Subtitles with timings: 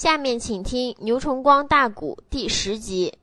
[0.00, 3.14] 下面请听牛崇光大鼓第十集。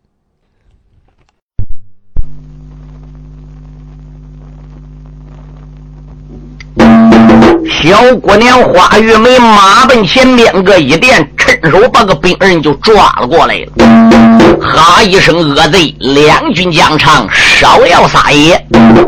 [7.66, 14.60] 小姑娘花玉梅马奔前边个一垫，趁手把个兵人就抓了过来了。
[14.60, 18.68] 哈一声恶贼，两军将长，稍要撒野，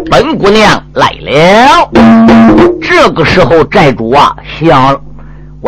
[0.09, 1.91] 本姑娘来了。
[2.81, 4.97] 这个时候寨主啊想，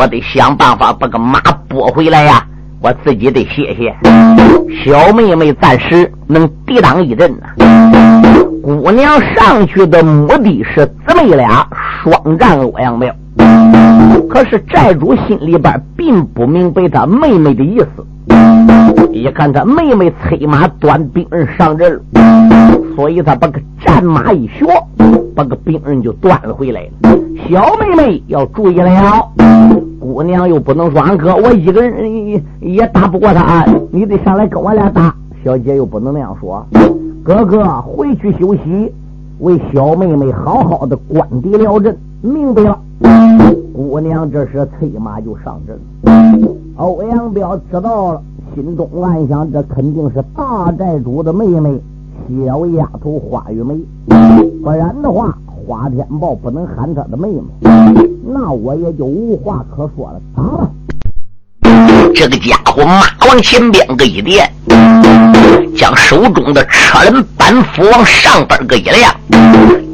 [0.00, 1.38] 我得想办法把个马
[1.68, 2.42] 拨回来呀，
[2.80, 3.94] 我自己得歇歇。
[4.82, 7.46] 小妹妹暂时能抵挡一阵呢。
[8.62, 11.68] 姑娘上去的目的是姊妹俩
[12.02, 13.14] 双战欧阳彪，
[14.30, 18.06] 可是寨主心里边并不明白他妹妹的意思。
[19.12, 22.00] 一看他妹妹催马端兵刃上阵，
[22.96, 24.64] 所以他把个战马一学，
[25.36, 27.18] 把个兵刃就端了回来了。
[27.50, 29.28] 小妹妹要注意了，
[30.00, 35.14] 姑娘又不能说俺哥我一个人也也打不过他，你得上来跟我俩打。
[35.44, 36.66] 小姐又不能那样说。
[37.22, 38.90] 哥哥回去休息，
[39.40, 41.94] 为小妹妹好好的关敌了阵。
[42.22, 42.78] 明白了，
[43.74, 45.78] 姑娘这时催马就上阵。
[46.76, 48.22] 欧阳彪知道了，
[48.54, 51.78] 心中暗想：这肯定是大寨主的妹妹
[52.46, 53.78] 小丫头花玉梅，
[54.62, 55.36] 不然的话，
[55.70, 57.42] 花天豹不能喊他的妹妹，
[58.24, 60.20] 那我也就无话可说了。
[60.34, 60.68] 打吧！
[62.12, 64.52] 这个家伙马往前边个一垫，
[65.80, 69.10] 将手中的车轮板斧往上边个一亮，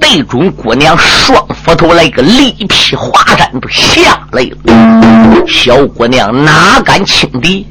[0.01, 5.47] 对准姑娘双斧头来个力劈华山都下来了。
[5.47, 7.65] 小姑娘哪敢轻敌，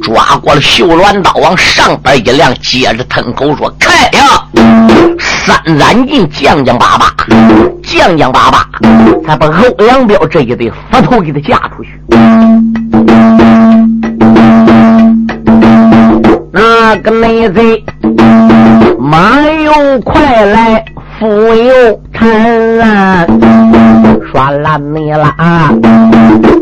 [0.00, 4.40] 抓过了绣鸾刀往上边一亮，接着吞口说：“开呀！”
[5.18, 7.12] 三斩劲，将将巴巴，
[7.82, 8.68] 将将巴巴，
[9.26, 13.47] 才把欧阳彪这一对斧头给他架出去。
[16.50, 17.84] 那个内贼，
[18.98, 20.84] 马又快来，
[21.18, 23.37] 斧又缠，
[24.30, 25.72] 耍烂你了啊！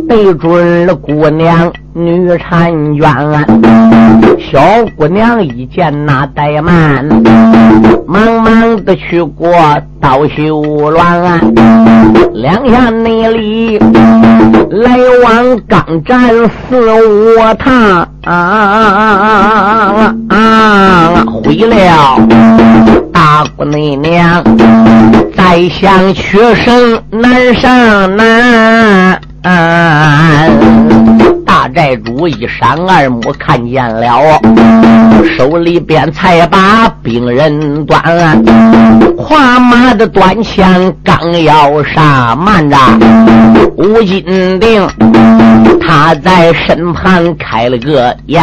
[0.09, 3.45] 对准了姑娘女婵娟，
[4.39, 4.61] 小
[4.97, 7.05] 姑娘一见那怠慢，
[8.07, 9.51] 忙忙的去过
[10.01, 11.41] 刀绣乱，
[12.35, 16.31] 两下内里来往刚战
[16.69, 18.07] 四五趟，
[21.43, 22.19] 毁了
[23.13, 24.45] 大姑娘，
[25.57, 29.19] 再想取胜难上难。
[31.47, 34.39] 大寨主一闪二目看见了，
[35.35, 38.45] 手里边才把兵刃端，
[39.17, 42.77] 跨马的端枪刚要杀，慢着，
[43.79, 44.87] 吴金定
[45.81, 48.43] 他在身旁开了个眼，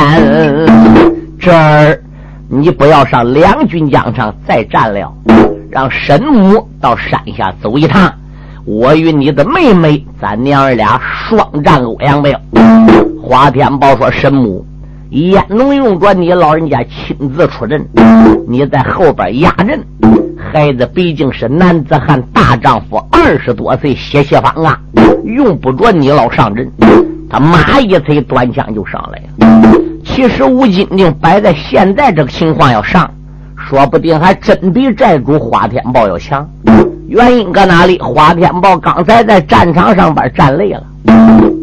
[1.40, 2.01] 这儿
[2.50, 5.13] 你不要上两军疆场再战了，
[5.73, 8.13] 让神母到山下走一趟。
[8.63, 12.39] 我与你的妹妹，咱娘儿俩双战欧阳彪。
[13.19, 14.63] 花天宝说：“神母，
[15.09, 17.83] 焉能用着你老人家亲自出阵？
[18.47, 19.83] 你在后边压阵。
[20.38, 24.79] 孩子毕竟是男子汉大丈夫，二十多岁，血气方刚，
[25.25, 26.72] 用不着你老上阵。”
[27.28, 29.73] 他马一催，端枪就上来了。
[30.06, 33.09] 其实吴金定摆在现在这个情况要上，
[33.68, 36.47] 说不定还真比寨主花天豹要强。
[37.07, 38.00] 原因搁哪里？
[38.00, 40.84] 花天豹刚才在战场上边站累了，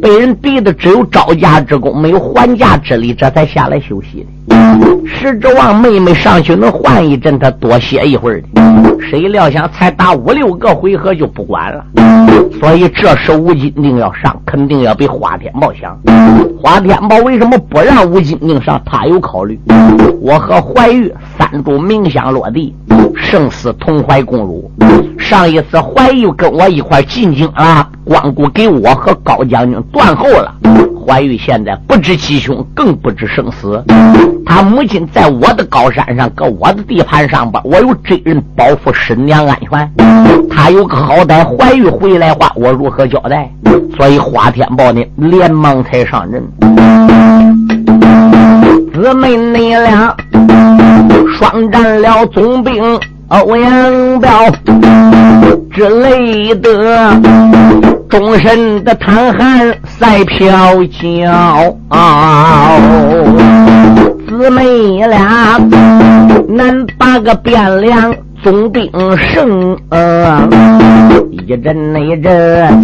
[0.01, 4.27] 被人逼的只有招架之功，没有还价之力，这才下来休息的。
[5.07, 8.49] 是指望妹妹上去能换一阵，他多歇一会儿的。
[9.11, 11.85] 谁料想才打五六个回合就不管了。
[12.61, 15.99] 所以这时吴金定要上，肯定要比花天豹强。
[16.61, 18.81] 花天豹为什么不让吴金定上？
[18.85, 19.59] 他有考虑。
[20.21, 22.75] 我和怀玉三柱冥香落地，
[23.17, 24.71] 生死同怀共辱。
[25.19, 30.53] 上一次怀玉跟我一块进京了，光顾给我和高将军断后了。
[31.07, 33.81] 怀玉现在不知吉凶，更不知生死。
[34.45, 40.49] 他母亲在我的高山上，搁我的地盘上边，我有真人保护婶娘安全。
[40.51, 43.49] 他有个好歹，怀玉回来话，我如何交代？
[43.97, 46.43] 所以花天豹呢，连忙才上阵。
[48.93, 50.17] 姊妹你俩
[51.39, 52.83] 双战了总兵
[53.29, 54.51] 欧阳彪
[55.73, 58.00] 之类的。
[58.11, 61.77] 终身的贪寒赛飘娇，
[64.29, 65.59] 姊妹俩
[66.49, 68.13] 难把个汴梁
[68.43, 69.77] 总兵胜，
[71.31, 72.81] 一阵那阵，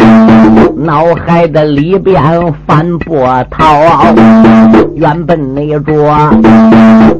[0.77, 3.65] 脑海的里边翻波涛。
[4.95, 6.31] 原本那着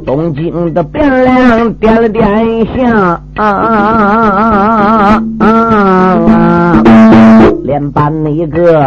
[0.06, 2.26] 东京的汴梁点了点
[2.74, 3.20] 香，
[7.68, 8.82] 连把那个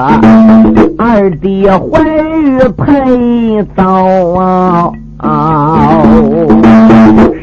[0.97, 2.01] 二弟怀
[2.41, 4.91] 玉陪走。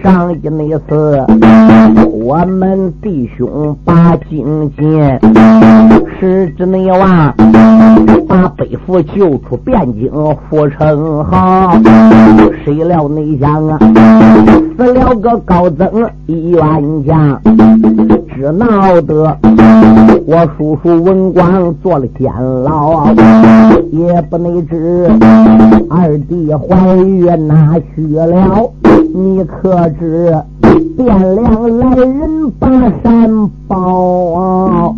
[0.03, 1.25] 上一那次，
[2.11, 5.21] 我们弟兄把金剑，
[6.19, 7.33] 是指那娃
[8.27, 11.79] 把北府救出汴京护城好，
[12.65, 13.79] 谁料内想啊，
[14.77, 16.61] 死了个高僧一员
[17.07, 17.41] 将，
[18.35, 19.37] 只闹得
[20.27, 22.33] 我叔叔文广做了监
[22.63, 23.07] 牢，
[23.91, 25.09] 也不能知
[25.89, 28.71] 二弟怀孕哪去了。
[29.15, 30.35] 你可知
[30.99, 32.69] 汴梁来人把
[33.03, 34.95] 山报？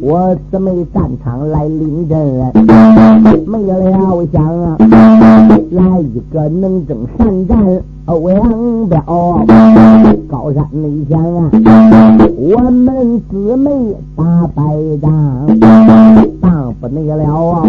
[0.00, 2.18] 我姊妹战场来临阵，
[3.46, 4.76] 没了想啊，
[5.70, 7.58] 来一个能征善战
[8.08, 9.44] 欧阳彪。
[10.30, 11.50] 高山内前啊，
[12.38, 13.70] 我们姊妹
[14.16, 14.62] 打败
[15.02, 15.60] 仗，
[16.40, 17.62] 仗不内了啊，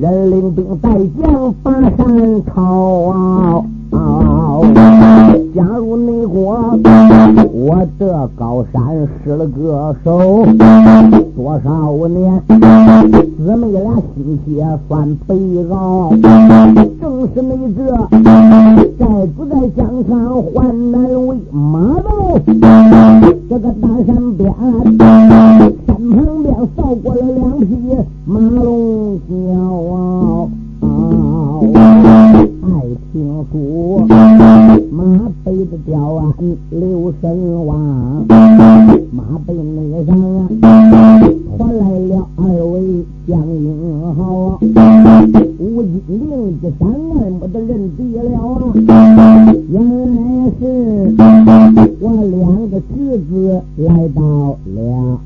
[0.00, 0.90] 人领兵带
[1.20, 3.64] 将把山抄。
[5.54, 6.58] 假如内国，
[7.52, 8.82] 我这高山
[9.22, 10.44] 失了个手，
[11.36, 13.80] 多少年姊妹俩
[14.14, 15.36] 心血算悲
[15.70, 16.10] 熬。
[17.00, 17.78] 正是那这
[18.98, 19.06] 在
[19.36, 22.40] 不在江上患难为马喽，
[23.48, 24.68] 这个大山边山
[25.86, 27.66] 旁边扫过了两匹
[28.26, 29.34] 马龙叫
[29.94, 29.94] 啊。
[32.64, 32.80] 爱
[33.12, 34.06] 听书，
[34.90, 35.04] 马
[35.44, 36.32] 背着吊鞍
[36.70, 37.78] 留神望，
[39.12, 40.48] 马背那上啊，
[41.58, 44.58] 传来了二位将英豪，
[45.58, 48.72] 吴金玲这三万没得认敌了啊，
[49.70, 50.14] 原来
[50.58, 50.62] 是
[52.00, 55.20] 我两个侄子来到了，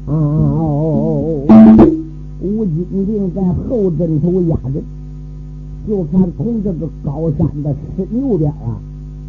[2.42, 4.82] 吴金玲在后阵头压着。
[5.88, 8.76] 就看从这个高山的深右边啊，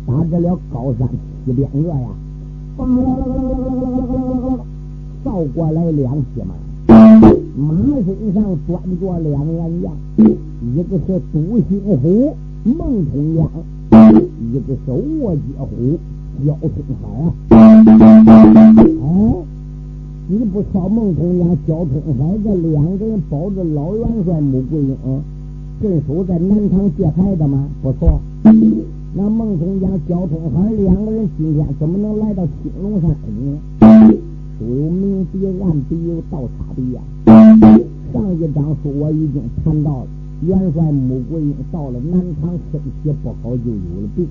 [0.06, 1.08] 打这了高山
[1.46, 2.08] 西边侧呀，
[5.24, 6.54] 扫过来两匹马，
[6.88, 7.74] 马
[8.06, 12.36] 身上拴着两员将，一个是独行虎
[12.66, 13.50] 孟通阳，
[14.52, 14.92] 一个是
[15.22, 15.98] 卧阶虎
[16.46, 16.70] 焦通
[17.02, 17.34] 海啊。
[17.52, 17.56] 哎，
[20.28, 24.98] 你不说孟通阳、焦通海这两个人保着老元帅穆桂英。
[25.82, 27.66] 镇守在南唐界牌的吗？
[27.82, 28.20] 不错。
[29.16, 34.14] 那孟通江、焦通海两个人今天怎么能来到青龙山呢？
[34.60, 37.02] 书有明笔，暗笔有倒插笔呀。
[38.12, 40.08] 上一章书我已经谈到了，
[40.46, 44.28] 元帅穆桂英到了南唐，身体不好，就有了病。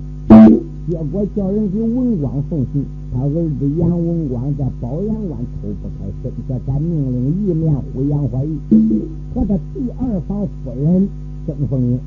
[0.87, 9.01] 结果叫人给文广送信，他儿子杨文广在保阳关抽不开身，这才命令一面呼杨怀玉
[9.33, 11.09] 和他第二房夫人。
[11.49, 11.99] 郑凤英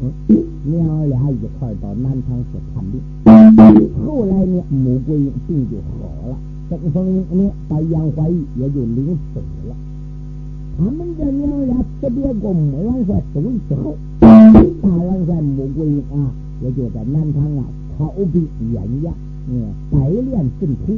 [0.67, 6.37] 娘儿俩一块到南昌去看病，后来呢，穆桂英病就好了，
[6.71, 9.75] 郑凤英呢把杨怀玉也就领走了。
[10.79, 16.31] 他们这娘儿俩辞别过穆元帅走了之后，大元帅穆桂英啊，
[16.63, 17.65] 也就在南昌啊
[17.99, 19.13] 操兵演讲，
[19.51, 20.93] 嗯，百练阵图，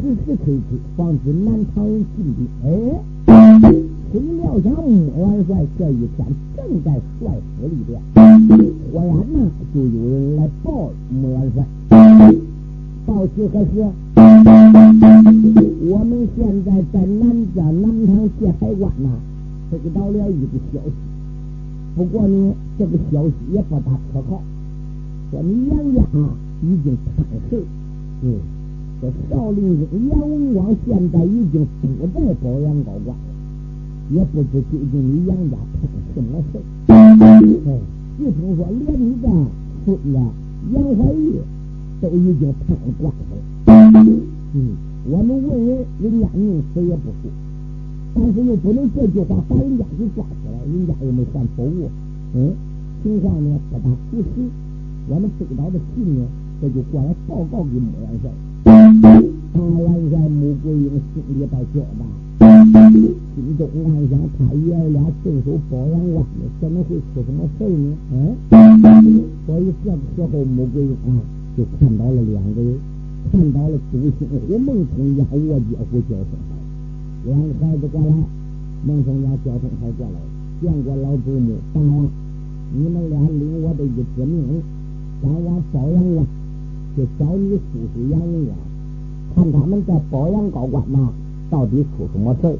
[0.00, 2.48] 时时刻刻防止南昌人进兵。
[2.64, 3.85] 哎。
[4.16, 7.30] 谁料想穆元帅这一天正在帅
[7.60, 8.00] 府里边，
[8.90, 11.62] 忽然呢就有人来报穆元帅，
[13.04, 13.84] 报喜何事？
[15.90, 19.10] 我们现在在南家南唐界海关呢，
[19.70, 20.92] 得到了一个消息。
[21.94, 24.40] 不过呢，这个消息也不大可靠，
[25.30, 26.00] 说你杨家
[26.62, 27.62] 已经叛事，
[28.22, 28.38] 嗯，
[29.02, 33.35] 说少林僧杨文广现在已经不在保阳高官了。
[34.10, 37.16] 也不知究竟你杨家出什么事哎，
[38.18, 39.24] 据听说连你的
[39.84, 40.02] 孙子
[40.72, 41.40] 杨怀玉
[42.00, 43.20] 都已经判了官司。
[44.54, 44.76] 嗯，
[45.10, 47.30] 我们问人，人家宁死也不说，
[48.14, 51.90] 但是又不能这句话把人家给抓起来，人家又没犯错误。
[52.34, 52.54] 嗯，
[53.02, 54.48] 情况呢不大属实。
[55.08, 56.26] 我们得到的信呢，
[56.60, 58.30] 这就过来报告给穆元帅。
[59.52, 62.04] 大元帅穆桂英心里在叫吧。
[63.36, 66.24] 心中暗想：他爷儿俩镇守保阳关
[66.60, 67.96] 怎么会出什么事呢？
[68.12, 68.36] 嗯，
[69.46, 71.20] 所以这个时候，穆桂英啊，
[71.56, 72.78] 就看到了两个人，
[73.32, 76.30] 看到了周兴虎、孟通阳、卧阶虎、焦生
[77.26, 78.06] 两个孩子过来，
[78.86, 80.16] 孟通家交通还过来，
[80.62, 81.80] 见过老祖母，爸，
[82.72, 84.62] 你们俩领我的一纸命令，
[85.22, 86.26] 赶往保阳关
[86.94, 87.60] 去找你叔
[87.94, 88.56] 叔杨文广，
[89.36, 90.98] 看他们在保阳高官呐
[91.50, 92.58] 到底出什么事。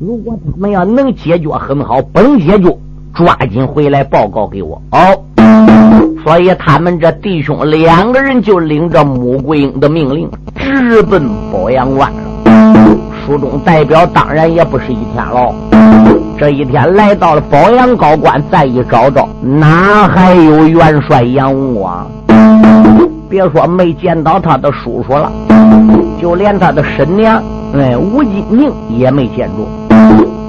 [0.00, 2.76] 如果他们要能解决很好，不能解决，
[3.14, 4.82] 抓紧回来报告给我。
[4.90, 5.22] 哦，
[6.24, 11.22] 所以他们这弟兄两个人就领着穆桂英的命令，直奔
[11.52, 12.12] 保阳关。
[13.24, 15.54] 书中代表当然也不是一天了。
[16.36, 22.10] 这一天来到了保阳高官，再一找找，哪还有元帅杨文广？
[23.28, 25.32] 别说没见到他的叔叔了，
[26.20, 27.42] 就连他的婶娘
[27.74, 29.66] 哎吴金宁也没见着，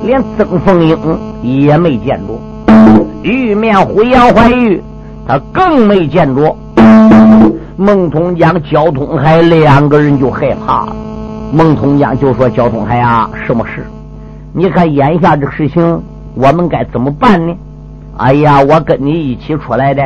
[0.03, 0.97] 连曾凤英
[1.41, 2.39] 也没见着，
[3.23, 4.81] 玉面虎杨怀玉
[5.27, 6.55] 他更没见着。
[7.77, 10.95] 孟通江、焦通海两个人就害怕了。
[11.51, 13.85] 孟通江就说：“焦通海啊，什么事？
[14.53, 16.01] 你看眼下这事情，
[16.35, 17.53] 我们该怎么办呢？
[18.17, 20.01] 哎呀，我跟你一起出来的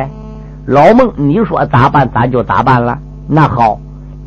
[0.66, 2.98] 老孟，你说咋办，咱就咋办了。
[3.28, 3.78] 那好，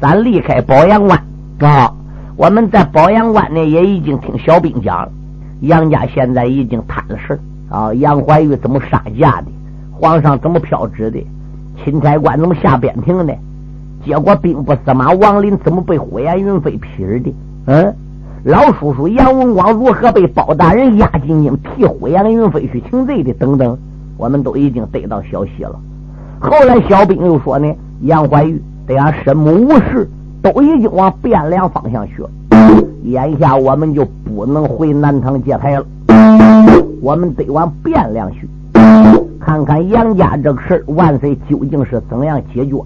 [0.04, 1.18] 咱离开保阳关
[1.60, 1.90] 啊。
[2.36, 5.10] 我们在保阳关呢，也已经听小兵讲了，
[5.62, 7.94] 杨家现在已经摊了事啊。
[7.94, 9.46] 杨怀玉怎么杀价的？
[9.94, 11.26] 皇上怎么飘旨的？
[11.78, 13.34] 钦差官怎么下边庭的？
[14.06, 17.34] 结果兵部司马王林怎么被呼延云飞劈的？
[17.68, 17.96] 嗯，
[18.44, 23.32] 老叔叔杨文广如何被包大人押进京替呼延云飞去请罪的？
[23.36, 23.78] 等等，
[24.18, 25.80] 我们都已经得到消息了。
[26.42, 30.10] 后来小兵又说呢，杨怀玉得俺身母无事，
[30.42, 32.30] 都已经往汴梁方向去了。
[33.04, 35.86] 眼下我们就不能回南唐接牌了，
[37.02, 38.48] 我们得往汴梁去，
[39.40, 42.86] 看看杨家这个事万岁究竟是怎样解决的。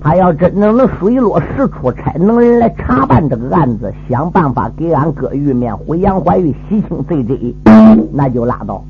[0.00, 7.54] 他要真能能水落石出，差能人来查办这个案子，想办法给俺哥玉面回杨怀玉洗清罪罪，
[8.12, 8.80] 那就拉倒；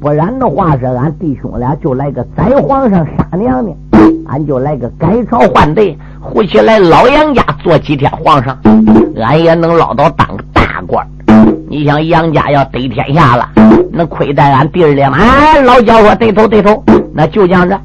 [0.00, 3.76] 不然的话，是俺弟兄俩就来个宰皇上杀娘娘，
[4.28, 5.82] 俺就来个改朝换代，
[6.20, 8.58] 回起来老杨家做几天皇上，
[9.20, 11.06] 俺也能捞到当个大官。
[11.68, 13.48] 你想杨家要得天下了，
[13.92, 15.18] 能亏待俺弟儿俩吗？
[15.64, 16.82] 老焦说对头对头，
[17.14, 17.78] 那就这样着。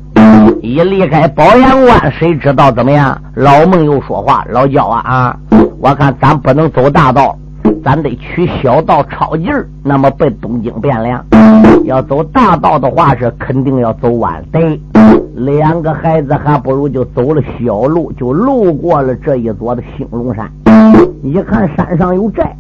[0.62, 3.20] 一离开保阳关，谁知道怎么样？
[3.36, 5.36] 老孟又说话：“老焦啊啊，
[5.80, 7.38] 我看咱不能走大道，
[7.84, 11.24] 咱得取小道抄近儿，那么奔东京汴梁。
[11.86, 14.44] 要走大道的话，是肯定要走晚。
[14.52, 14.80] 对，
[15.36, 20.50] 两个孩子还不如就走了小路，就路过了这一座的兴隆山。
[21.24, 22.56] 一看山上有寨，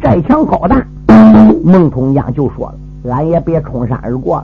[0.00, 0.84] 寨墙高大。
[1.64, 2.66] 孟通江就说
[3.04, 4.42] 了：俺也别冲山而过。”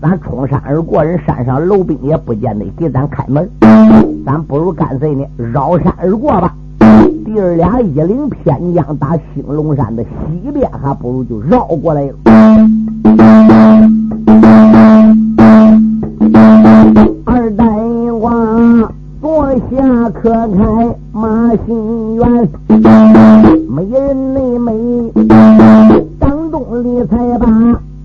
[0.00, 3.48] 咱冲山而过，人山上楼兵也不见得给咱开门，
[4.24, 6.54] 咱不如干脆呢绕山而过吧。
[7.24, 12.14] 弟儿俩一领偏将打兴隆山的西边，还不如就绕过来了。
[17.24, 17.64] 二代
[18.20, 22.48] 王坐下可开马心园，
[23.68, 24.72] 美人内美，
[26.20, 27.46] 张东里才把。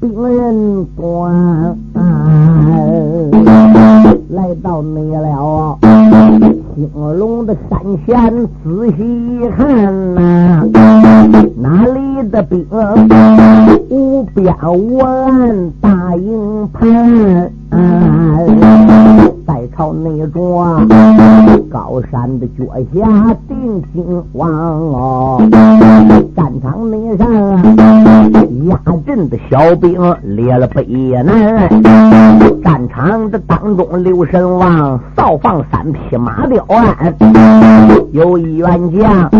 [0.01, 1.75] 兵人端
[4.29, 5.77] 来到内了，
[6.79, 9.03] 兴隆的山前仔细
[9.36, 10.65] 一看呐，
[11.57, 12.65] 哪里的兵
[13.89, 17.51] 无边无岸大营盘，
[19.45, 20.41] 在朝内着
[21.69, 25.41] 高山的脚下定睛望哦，
[26.33, 27.49] 战场内上
[29.09, 29.99] 压阵的小兵。
[30.23, 30.85] 列了北
[31.23, 31.67] 南，
[32.63, 37.15] 战场的当中，刘神王扫放三匹马雕鞍，
[38.11, 39.31] 有一员将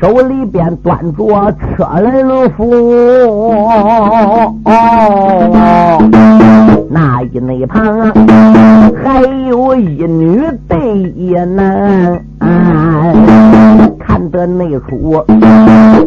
[0.00, 4.58] 手里边端着车轮斧，
[6.90, 8.12] 那一内旁
[9.02, 12.20] 还有一女对一男。
[14.22, 15.24] 看得内出，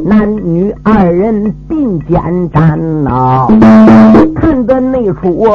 [0.06, 3.46] 男女二人并肩站呐。
[4.34, 5.46] 看的内出，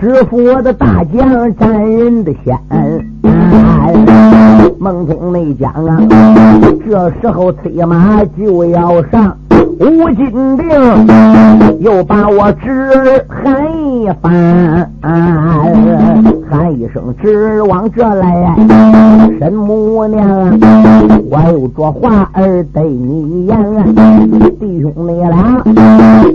[0.00, 2.56] 师傅的大将占人的先。
[4.78, 5.98] 孟通内讲啊，
[6.88, 9.36] 这时候催马就要上。
[9.78, 10.66] 吴金兵
[11.80, 13.66] 又把我侄儿喊
[14.00, 14.90] 一番，
[16.48, 18.56] 喊一声直往这来，
[19.38, 20.58] 神母娘，
[21.30, 23.84] 我有着话儿对你言，
[24.58, 25.62] 弟兄你俩，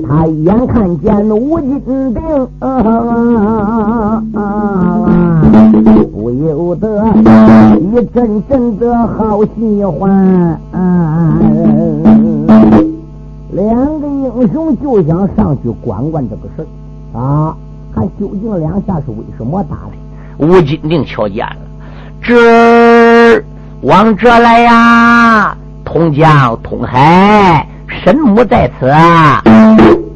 [0.07, 2.21] 他一眼看见吴金兵，
[6.13, 7.03] 不由得
[7.79, 10.07] 一阵阵的好喜欢。
[10.11, 10.59] 了。
[13.51, 16.65] 两个英雄就想上去管管这个事儿
[17.15, 17.55] 啊，
[17.93, 19.93] 看究竟两下是为什么打的。
[20.37, 21.55] 吴金定瞧见了，
[22.21, 23.41] 这
[23.81, 25.55] 往这来呀！
[25.85, 28.91] 通江通海，神母在此！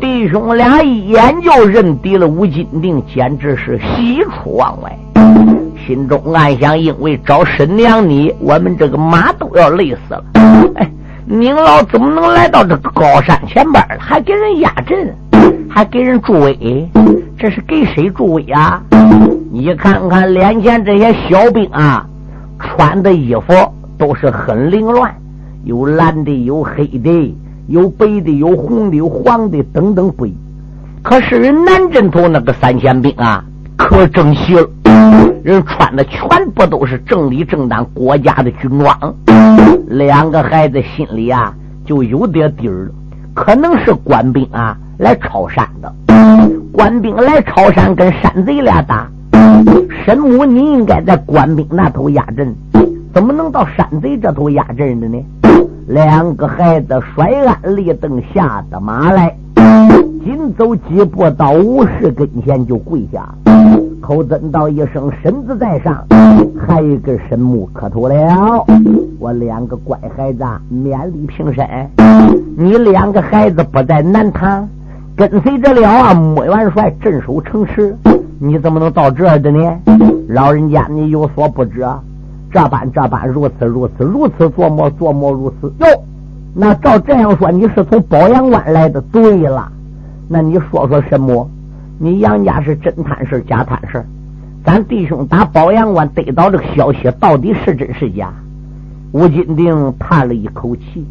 [0.02, 5.00] 弟兄俩一眼就认敌了吴金定，简直是喜出望外，
[5.88, 10.24] 心中暗想：因为找沈娘你，我们这个马都要累死了。
[10.76, 10.92] 哎，
[11.32, 13.86] 您老怎么能来到这个高山前边？
[14.00, 15.16] 还给人压阵，
[15.70, 16.90] 还给人助威，
[17.38, 18.82] 这是给谁助威啊？
[19.52, 22.04] 你看看脸前这些小兵啊，
[22.58, 23.54] 穿的衣服
[23.96, 25.16] 都是很凌乱。
[25.66, 30.36] 有蓝的，有黑的，有白的，有红的，有黄的，等等不一。
[31.04, 33.46] 可是人南镇头那个三千兵啊，
[33.78, 34.68] 可整齐了。
[35.44, 39.16] 人穿的全部都是正理正当国家的军装。
[39.88, 41.54] 两个孩子心里啊，
[41.86, 42.92] 就有点底儿了。
[43.34, 45.94] 可能是官兵啊来抄山的。
[46.72, 49.10] 官兵来抄山，跟山贼俩打。
[50.06, 52.54] 神母，你应该在官兵那头压阵。
[53.14, 55.18] 怎么能到山贼这头压阵的呢？
[55.88, 59.36] 两个孩子摔鞍立蹬下的马来，
[60.24, 63.59] 紧走几步到武士跟前就跪下了，
[64.02, 66.06] 口尊道一声：“身子在上，
[66.58, 68.66] 还一根神木磕头了。”
[69.20, 71.68] 我两个乖孩子，勉力平身。
[72.58, 74.68] 你两个孩子不在南唐，
[75.16, 77.96] 跟随着了啊，穆元帅镇守城池，
[78.40, 79.78] 你怎么能到这儿的呢？
[80.30, 81.86] 老人家，你有所不知。
[82.52, 85.86] 这般这般，如此如此，如此琢磨琢磨，如此哟。
[86.54, 89.02] 那照这样说，你是从保阳关来的？
[89.12, 89.72] 对了，
[90.28, 91.48] 那你说说什么？
[92.02, 94.06] 你杨家是真贪事假贪事？
[94.64, 98.32] 咱弟兄打宝阳关得到这个消息，到底是真是假？
[99.12, 101.06] 吴金定叹了一口气，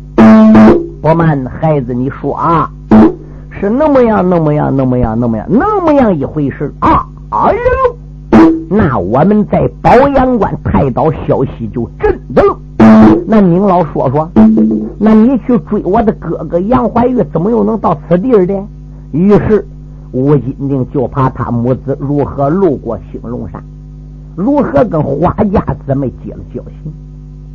[1.02, 2.70] 不瞒孩子，你说啊，
[3.50, 7.06] 是那么样，那么样，那么样，那么样，那么样一回事啊？
[7.28, 8.48] 哎呦！
[8.70, 12.58] 那我们在保阳关太刀消息就真的了。
[13.26, 14.30] 那您老说说，
[14.98, 18.54] 那你去追我的哥哥杨怀玉，怎么又能到此地儿的？
[19.12, 19.66] 于是
[20.12, 23.62] 吴金定就怕他母子如何路过兴隆山，
[24.34, 26.92] 如何跟花家姊妹结了交情。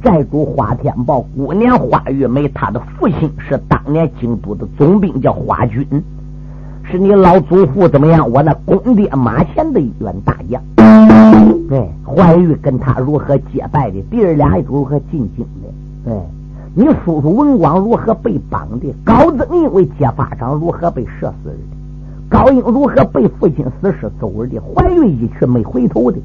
[0.04, 5.86] 寨主花天豹姑娘花玉梅，他的父亲是当年京都的总兵，叫花军。
[6.84, 8.30] 是你老祖父怎么样？
[8.30, 10.62] 我那公爹马前的一员大将，
[11.70, 14.02] 对，怀玉跟他如何结拜的？
[14.12, 15.72] 弟儿俩如何进京的？
[16.06, 16.22] 对，
[16.76, 18.94] 你叔叔文广如何被绑的？
[19.06, 21.56] 高增因为揭发长如何被射死的？
[22.34, 24.60] 高英如何被父亲死尸走了的？
[24.60, 26.18] 怀玉一去没回头的。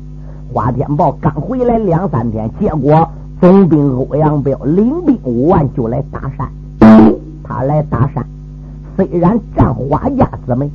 [0.54, 3.06] 花天豹刚回来两三天，结果
[3.38, 6.50] 总兵欧阳彪领兵五万就来打山，
[7.44, 8.24] 他来打山。
[8.96, 10.70] 虽然占花家姊妹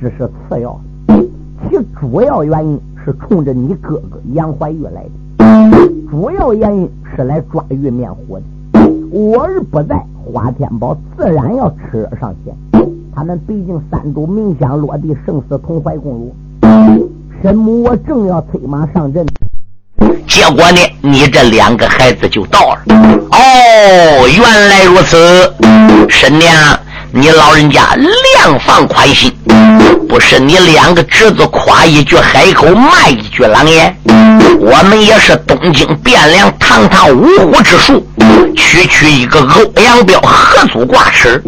[0.00, 0.80] 只是次要，
[1.68, 8.42] 其主要原因是冲着你哥哥杨怀玉来的，主要原因是来抓玉面虎的。
[9.10, 12.77] 我儿不在，花天宝自然要吃上前。
[13.18, 16.32] 他们毕竟三都名香落地，生死同怀共辱。
[17.42, 19.26] 神母，我正要催马上阵，
[20.24, 22.78] 结果呢，你这两个孩子就到了。
[23.32, 25.16] 哦，原来如此，
[26.08, 26.48] 神娘。
[27.10, 29.32] 你老人家量放宽心，
[30.08, 33.96] 不是你两个侄子夸一句海口，骂一句狼言。
[34.60, 38.06] 我们也是东京汴梁堂堂五虎之术，
[38.54, 41.42] 区区一个欧阳彪何足挂齿？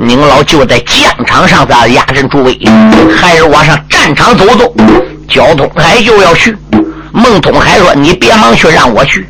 [0.00, 2.58] 您老就在疆场上咱压阵助威，
[3.16, 4.74] 还是往上战场走走？
[5.28, 6.56] 交通海就要去。
[7.12, 9.26] 孟通海说：“你别忙去，让我去。”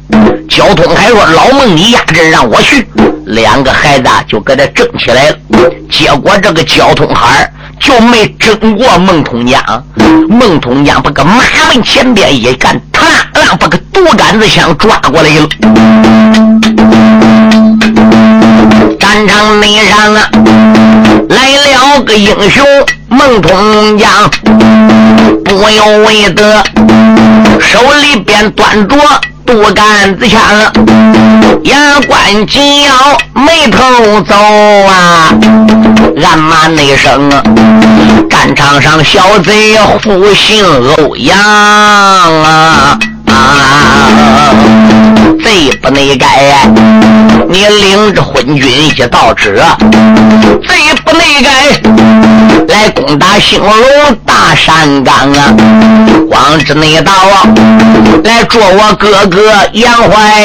[0.49, 2.87] 交通海说：“老孟，你压阵，让我去。”
[3.27, 5.37] 两个孩子就搁这争起来了。
[5.91, 9.61] 结果这个交通孩就没争过孟通江。
[10.29, 13.01] 孟通江把个马门前边一干，嘡
[13.35, 15.49] 啷把个独杆子枪抓过来了。
[18.99, 20.31] 战场内上啊，
[21.29, 22.65] 来了个英雄
[23.09, 24.09] 孟通江，
[25.45, 26.63] 不由为得。
[27.61, 28.97] 手里边端着
[29.47, 30.41] 独杆子枪，
[31.63, 33.79] 牙关紧咬，眉头
[34.23, 35.33] 皱啊，
[36.21, 37.43] 俺骂那声啊，
[38.29, 40.65] 战场上小贼呼姓
[40.99, 42.99] 欧阳啊。
[43.29, 43.35] 啊，
[45.43, 46.69] 贼不内改呀！
[47.49, 49.61] 你领着昏君一道旨，
[50.67, 51.51] 贼不内改，
[52.69, 53.73] 来攻打兴隆
[54.25, 55.55] 大山岗啊！
[56.29, 57.47] 光知内道啊，
[58.25, 59.41] 来捉我哥哥
[59.73, 60.45] 杨怀，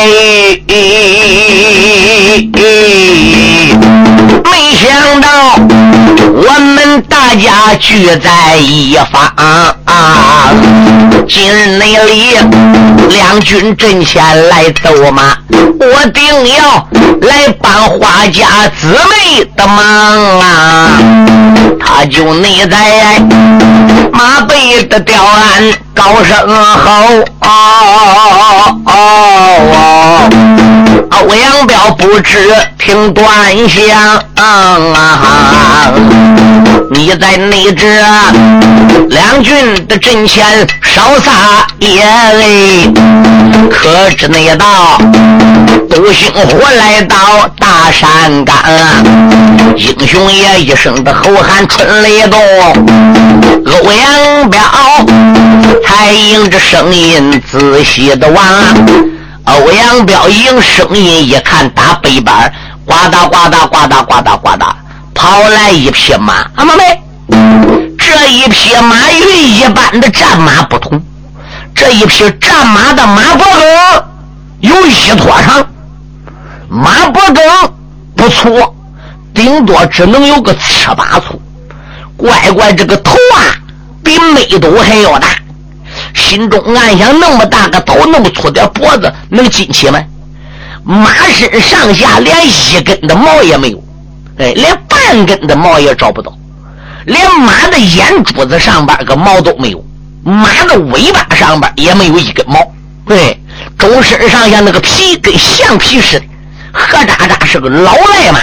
[4.43, 5.27] 没想到
[6.33, 9.21] 我们大家聚在一方
[9.91, 10.49] 啊！
[11.27, 12.37] 今日内里
[13.09, 16.23] 两军阵前来斗马，我定
[16.55, 16.87] 要
[17.27, 20.97] 来帮花家姊妹的忙啊！
[21.79, 23.19] 他就内在
[24.13, 25.73] 马背的吊鞍。
[25.93, 27.23] 高声吼！
[31.11, 33.27] 欧阳彪不知听端
[33.67, 34.23] 详，
[36.89, 37.85] 你在内这
[39.09, 42.01] 两军的阵前少撒野，
[43.69, 44.97] 可知内道
[45.89, 48.55] 独行火来到大山岗，
[49.75, 52.39] 英雄爷一声的吼喊春雷动，
[53.65, 54.59] 欧阳彪。
[55.83, 58.43] 才迎着声音仔细的望，
[59.45, 62.51] 欧阳彪迎声音一看，打背板
[62.85, 64.73] 呱嗒呱嗒呱嗒呱嗒呱嗒，
[65.13, 66.45] 跑来一匹马。
[66.55, 67.01] 阿妈妹，
[68.13, 71.01] 这一匹马与一般的战马不同，
[71.73, 74.03] 这一匹战马的马脖梗
[74.59, 75.65] 有一托长，
[76.67, 77.41] 马脖梗
[78.17, 78.61] 不粗，
[79.33, 81.41] 顶多只能有个七八粗。
[82.17, 83.55] 乖乖，这个头啊，
[84.03, 85.29] 比眉斗还要大。
[86.13, 90.03] 心中暗想：那么大个头，那么粗点脖子，能进去吗？
[90.83, 93.81] 马身上下连一根的毛也没有，
[94.37, 96.35] 哎，连半根的毛也找不到，
[97.05, 99.83] 连马的眼珠子上边个毛都没有，
[100.23, 102.59] 马的尾巴上边也没有一根毛，
[103.05, 103.39] 对，
[103.77, 106.25] 周身上下那个皮跟橡皮似的，
[106.73, 108.39] 黑渣渣是个老赖马，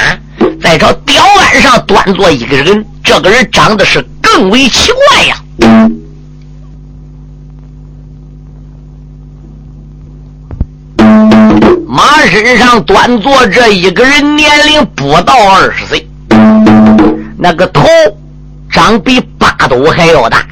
[0.61, 5.37] 在这吊鞍上端坐一个人，这个人长得是更为奇怪呀。
[11.87, 16.09] 马身上端坐着一个人，年龄不到二十岁，
[17.37, 17.83] 那个头
[18.71, 20.45] 长比八斗还要大。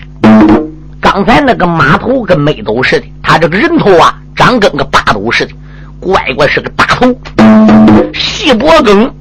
[1.00, 5.52] 刚才那个马头跟没斗似的，他这个人头啊，长跟个八斗似的，
[6.00, 7.14] 乖乖是个大头，
[8.12, 9.14] 细脖梗，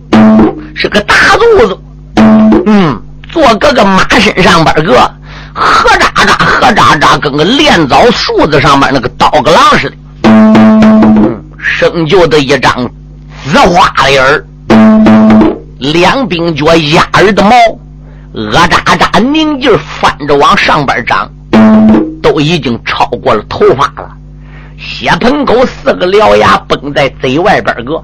[0.73, 1.77] 是个大肚子。
[2.65, 2.99] 嗯，
[3.31, 4.93] 坐个个马身上边个，
[5.53, 9.95] 合渣渣合渣渣，跟个炼枣树子上面那个刀个郎似的。
[11.57, 12.89] 生就的一张
[13.45, 14.45] 紫花脸儿，
[15.79, 17.51] 两鬓角压耳的毛，
[18.35, 21.31] 恶渣渣拧劲翻着往上边长，
[22.21, 24.11] 都已经超过了头发了。
[24.77, 28.03] 血盆口四个獠牙崩在嘴外边个，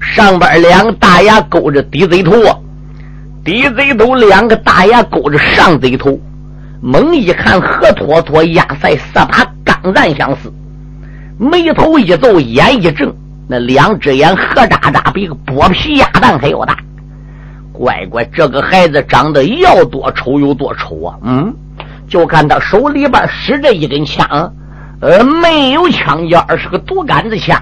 [0.00, 2.32] 上边两个大牙勾着低嘴头，
[3.42, 6.20] 低嘴头两个大牙勾着上嘴头，
[6.82, 10.52] 猛一看河坨坨压塞四把钢髯相似。
[11.38, 13.10] 眉头一皱，眼一睁，
[13.48, 16.76] 那两只眼黑渣渣，比个剥皮鸭蛋还要大。
[17.76, 21.18] 乖乖，这个孩子长得要多丑有多丑啊！
[21.22, 21.52] 嗯，
[22.08, 24.24] 就看他手里边使着一根枪，
[25.00, 27.60] 呃，没有枪尖，是个独杆子枪。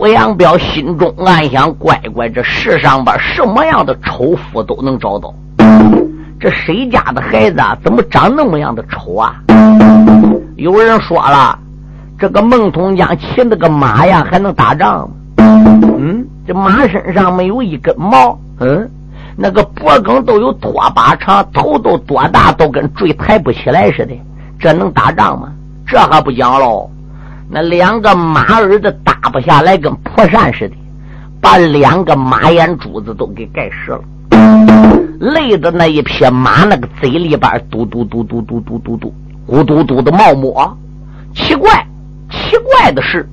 [0.00, 5.34] 欧阳彪心中暗想：乖乖，这世上边什么样的丑妇都能找到，
[6.40, 9.36] 这谁家的孩子啊，怎么长那么样的丑啊？
[10.56, 11.58] 有人说了。
[12.20, 15.08] 这个孟通江骑那个马呀，还能打仗？
[15.36, 18.90] 嗯，这马身上没有一根毛，嗯，
[19.36, 24.14] 那个脖梗都有拖把长，头都多大，都跟坠抬不起来似的，
[24.58, 25.52] 这能打仗吗？
[25.86, 26.88] 这还不讲喽，
[27.50, 30.74] 那两个马耳子打不下来，跟破扇似的，
[31.38, 34.00] 把两个马眼珠子都给盖实了，
[35.20, 39.12] 累的那一匹马那个嘴里边嘟嘟嘟嘟嘟嘟嘟嘟
[39.46, 40.74] 咕嘟嘟的冒沫，
[41.34, 41.84] 奇怪。
[42.30, 43.28] 奇怪的是，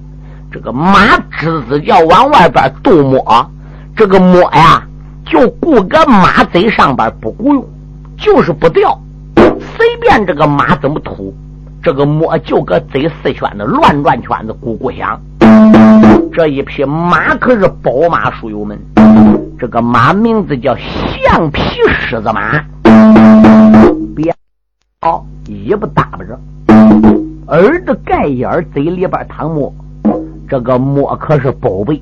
[0.55, 3.51] 这个马吱吱叫往外边吐沫，
[3.93, 4.81] 这个摸呀
[5.25, 7.69] 就顾个马嘴上边不顾用，
[8.17, 8.97] 就是不掉，
[9.35, 11.35] 随便这个马怎么吐，
[11.83, 15.19] 这个摸就搁嘴四圈子乱转圈子咕咕响。
[16.31, 18.79] 这一匹马可是宝马，书友们，
[19.59, 21.61] 这个马名字叫橡皮
[21.99, 22.63] 狮子马，
[24.15, 24.33] 别
[25.01, 26.39] 哦，一不搭不着。
[27.47, 29.71] 耳朵盖眼嘴里边淌沫，
[30.47, 32.01] 这个墨可是宝贝。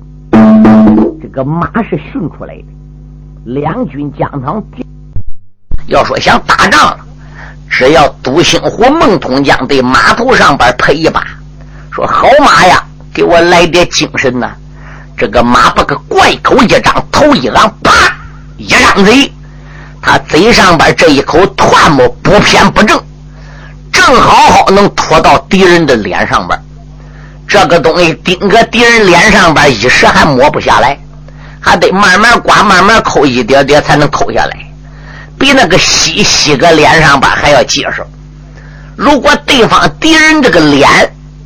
[1.22, 2.64] 这个马是训出来的。
[3.46, 4.62] 两军疆场，
[5.86, 6.96] 要说想打仗，
[7.68, 11.24] 只要独星虎孟通江对马头上边配一把，
[11.90, 14.50] 说好马呀，给我来点精神呐！
[15.16, 17.92] 这个马把个怪口一张，头一昂，啪，
[18.58, 19.32] 一张嘴，
[20.02, 22.98] 他嘴上边这一口唾沫不偏不正，
[23.90, 26.58] 正好好能拖到敌人的脸上边。
[27.54, 30.98] 这个东西顶个敌人脸上边，一时还摸不下来，
[31.60, 34.56] 还得慢慢刮，慢慢抠，一点点才能抠下来，
[35.38, 38.04] 比那个吸吸个脸上边还要结实。
[38.96, 40.88] 如果对方敌人这个脸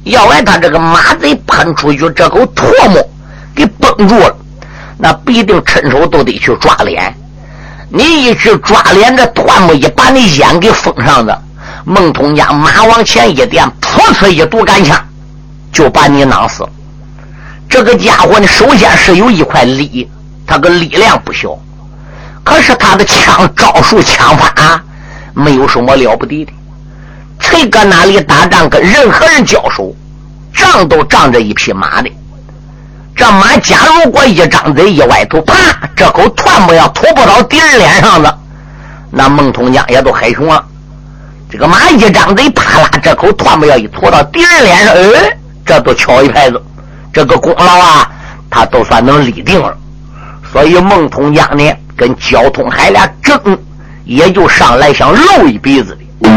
[0.05, 3.07] 要挨他这个马贼喷出去这口唾沫
[3.55, 4.35] 给绷住了，
[4.97, 7.15] 那必定趁手都得去抓脸。
[7.91, 11.39] 你一去抓脸，这唾沫一把你眼给封上的，
[11.85, 14.99] 孟通家马往前一点，噗呲一堵杆枪，
[15.79, 16.67] 就把你囊死。
[17.69, 20.11] 这个家伙呢，首先是有一块力，
[20.45, 21.57] 他个力量不小，
[22.43, 24.83] 可是他的枪招数、枪法啊
[25.35, 26.53] 没有什么了不得的。
[27.39, 29.95] 谁搁哪里打仗，跟任何人交手，
[30.53, 32.11] 仗都仗着一匹马的。
[33.15, 35.55] 这马假如果一张嘴一歪头，啪，
[35.95, 38.39] 这口唾沫要吐不到敌人脸上的，
[39.13, 40.65] 那孟通江也都害熊了。
[41.49, 45.38] 这个马一张嘴，啪啦，这口唾沫要一吐到敌人脸上，哎，
[45.69, 46.59] 这都敲一拍子，
[47.13, 48.11] 这个功劳啊，
[48.49, 49.77] 他都算能立定了。
[50.51, 53.39] 所以孟通江呢，跟交通海俩争，
[54.07, 56.31] 也就上来想露一鼻子的。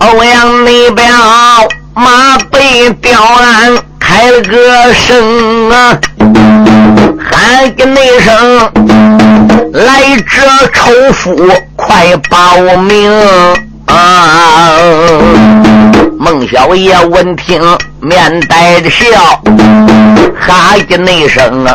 [0.00, 1.08] 欧阳那边
[1.94, 5.96] 马背吊鞍开了个声啊，
[7.30, 8.72] 喊个那声，
[9.72, 11.36] 来者仇夫
[11.76, 13.08] 快报名
[13.86, 14.74] 啊！
[16.30, 17.58] 孟小爷闻听
[18.02, 19.06] 面带着笑，
[20.38, 21.74] 哈一那声啊，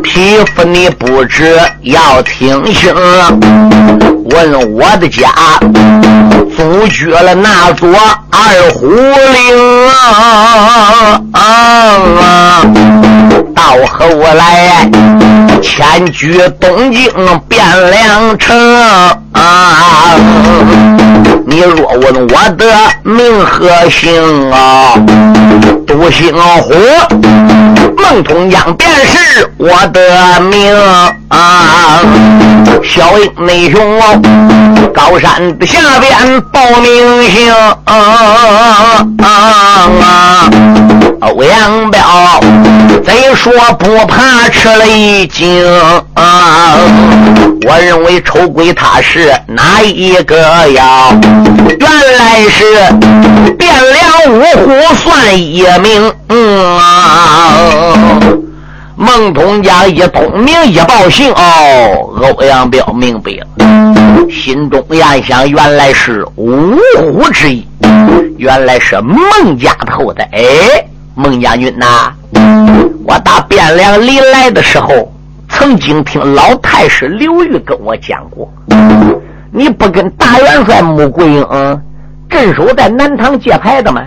[0.00, 2.94] 匹夫你不知要听清，
[4.30, 5.28] 问我的家
[6.56, 7.90] 阻绝了那座
[8.30, 9.88] 二虎岭
[11.32, 12.62] 啊！
[13.32, 13.37] 到
[13.68, 14.88] 到后来
[15.60, 17.06] 迁居东京
[17.50, 18.56] 汴梁城
[19.32, 20.14] 啊！
[21.46, 22.64] 你若问我的
[23.02, 24.94] 名和姓啊，
[25.86, 26.72] 独姓胡，
[27.98, 30.74] 孟通江便是我的名
[31.28, 32.00] 啊。
[32.82, 34.00] 小英内兄
[34.94, 37.52] 高山下边报名姓
[37.84, 39.04] 啊。
[41.20, 42.00] 欧阳彪
[43.04, 45.64] 贼说不怕吃了一惊
[46.14, 46.76] 啊！
[47.66, 50.36] 我认为丑鬼他是哪一个
[50.70, 51.10] 呀？
[51.80, 52.64] 原来是
[53.58, 56.12] 汴梁五虎算一名
[56.78, 58.20] 啊！
[58.96, 63.46] 孟通家一通名一报信哦，欧阳彪明白了，
[64.30, 67.66] 心中暗想：原来是五虎之一，
[68.36, 70.84] 原来是孟家头的哎。
[71.20, 72.12] 孟将军呐，
[73.04, 75.12] 我打汴梁离来的时候，
[75.48, 78.48] 曾经听老太师刘玉跟我讲过，
[79.50, 81.80] 你不跟大元帅穆桂英
[82.30, 84.00] 镇守在南唐界牌的吗？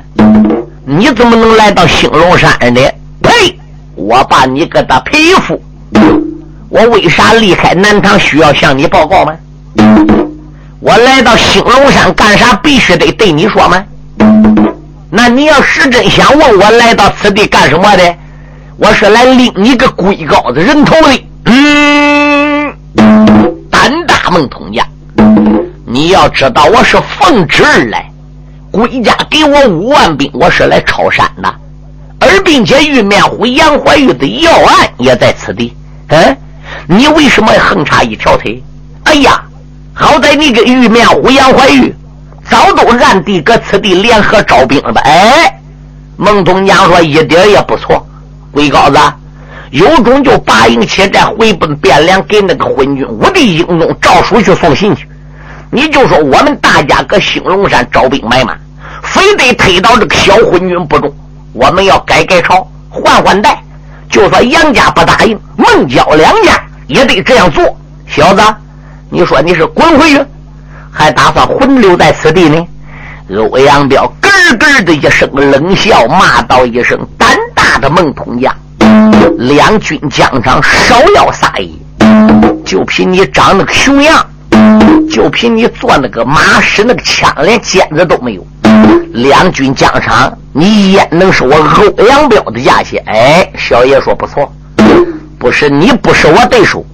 [0.86, 2.80] 你怎么能来到兴隆山呢？
[3.22, 3.60] 呸！
[3.96, 5.62] 我把你个他匹夫！
[6.70, 9.34] 我为啥离开南唐需要向你报告吗？
[10.80, 12.56] 我来到兴隆山干啥？
[12.64, 13.84] 必须得对你说吗？
[15.14, 18.16] 那你要是真想问我来到此地干什么的，
[18.78, 21.24] 我是来领你个龟羔子人头的。
[21.44, 22.74] 嗯，
[23.70, 24.88] 胆大孟通家，
[25.86, 28.10] 你要知道我是奉旨而来，
[28.72, 31.54] 归家给我五万兵，我是来抄山的，
[32.20, 35.76] 而并且玉面虎杨怀玉的要案也在此地。
[36.08, 36.38] 嗯，
[36.88, 38.64] 你为什么横插一条腿？
[39.04, 39.44] 哎呀，
[39.94, 41.94] 好在你跟玉面虎杨怀玉。
[42.50, 45.02] 早都暗地搁此地联合招兵了吧？
[45.06, 45.62] 哎，
[46.18, 48.06] 孟东江说一点也不错。
[48.52, 49.00] 龟羔子
[49.70, 55.08] 有种就拔营起寨回奔汴梁，给那个昏君武帝英宗诏书去送信去。
[55.70, 58.54] 你就说我们大家搁兴隆山招兵买马，
[59.04, 61.14] 非得推倒这个小昏君不中。
[61.54, 63.64] 我们要改改朝，换换代。
[64.10, 67.64] 就算杨家不答应，孟郊两家也得这样做。
[68.08, 68.42] 小子，
[69.10, 70.22] 你说你是滚回去？
[70.92, 72.68] 还打算混留在此地呢？
[73.50, 78.54] 欧阳彪咯咯的一声冷笑，骂道一声：“胆大的孟通家，
[79.38, 81.70] 两军疆场少要撒野，
[82.66, 84.26] 就凭你长那个熊样，
[85.10, 88.46] 就凭你坐那个马使那个枪，连尖子都没有。
[89.14, 91.56] 两军疆场，你焉能是我
[91.98, 93.02] 欧阳彪的价钱？
[93.08, 94.52] 哎，小爷说不错，
[95.40, 96.86] 不是你不是我对手，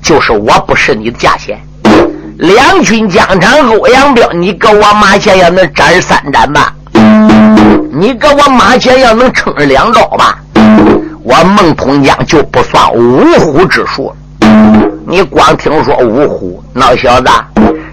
[0.00, 1.60] 就是我不是你的价钱。”
[2.38, 6.74] 两军疆场，欧阳彪，你跟我马前要能斩三斩吧？
[7.92, 10.38] 你搁我马前要能撑两招吧，
[11.22, 14.16] 我孟通江就不算五虎之数了。
[15.06, 17.28] 你光听说五虎，老小子，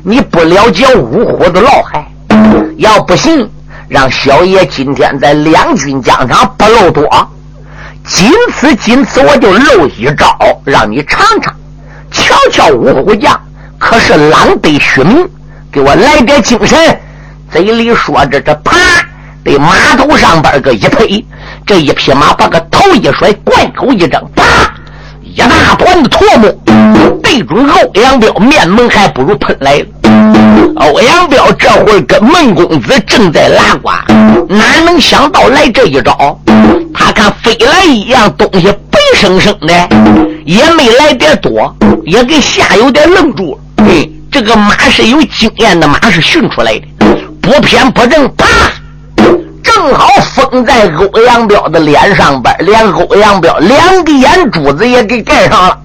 [0.04, 2.06] 你不了解五虎的老害。
[2.78, 3.48] 要不信，
[3.88, 7.08] 让小爷今天在两军疆场不露多，
[8.06, 11.54] 仅此仅此，我就露一招，让你尝尝。
[12.10, 13.40] 瞧瞧五虎将，
[13.80, 15.28] 可是狼得虚名，
[15.72, 16.78] 给我来点精神。
[17.50, 18.76] 嘴里说着，这啪，
[19.44, 21.26] 对马头上边个一推，
[21.66, 24.44] 这一匹马把个头一甩，罐口一挣，啪，
[25.24, 26.52] 一大团的唾沫
[27.24, 29.86] 对准欧阳彪面门，还不如喷来了。
[30.76, 33.90] 欧阳彪这会儿跟孟公子正在拉呱，
[34.48, 36.40] 哪能想到来这一招？
[36.94, 39.74] 他看飞来一样东西，白生生的，
[40.46, 43.60] 也没来点多，也给吓有点愣住了。
[43.86, 46.82] 嘿，这个马是有经验的马，是训出来的。
[47.42, 48.46] 不偏不正，啪！
[49.64, 55.78] 正好封在欧阳彪的脸上边，连欧阳彪两个眼珠子也给盖上了。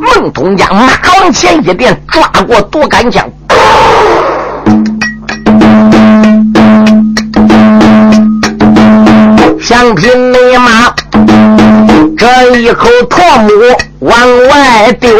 [0.00, 3.26] 孟通家马往前一垫，抓过多杆枪，
[9.60, 10.92] 想匹内马，
[12.16, 13.50] 这一口唾沫
[14.00, 15.10] 往外丢，